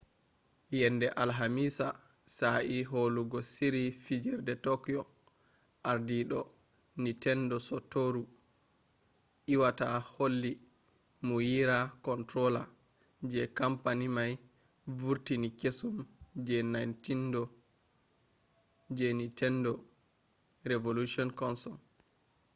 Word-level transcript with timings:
yende 0.79 1.07
alamisa 1.21 1.87
sa'a 2.37 2.77
hollugo 2.91 3.39
shiri 3.53 3.83
fijirde 4.05 4.53
tokyo 4.65 5.01
ardiido 5.91 6.39
nintendo 7.03 7.55
satoru 7.67 8.23
iwata 9.53 9.87
holli 10.13 10.51
muuyira 11.27 11.77
controller 12.07 12.65
je 13.31 13.41
campani 13.57 14.07
mai 14.15 14.33
vurtini 14.99 15.49
kesum 15.59 15.95
je 18.97 19.07
nintendo 19.19 19.71
revolution 20.69 21.27
console 21.41 21.81